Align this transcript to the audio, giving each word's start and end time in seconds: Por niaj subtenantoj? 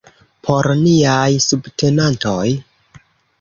Por 0.47 0.69
niaj 0.79 1.35
subtenantoj? 1.49 2.47